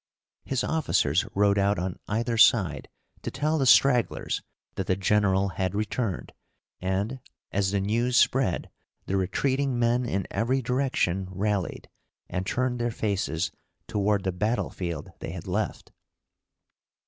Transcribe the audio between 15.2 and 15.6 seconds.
had